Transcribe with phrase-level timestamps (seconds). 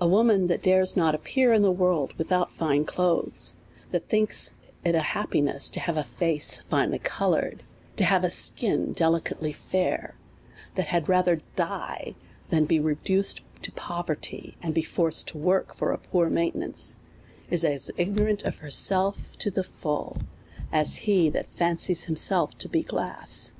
[0.00, 3.56] A woman that dares not app.ear in the world without fine clothes,
[3.90, 4.54] that thinks
[4.84, 7.64] it a happiness to have a face finely coloured,
[7.96, 10.14] to have a skin delicately fair,
[10.76, 12.14] that had rather die
[12.48, 16.94] than be reduced to poverty, and be forced to work for a poor maintenance,
[17.50, 20.18] is as ignorant of her self to the full,
[20.70, 23.50] as he that fancies himself to be glass.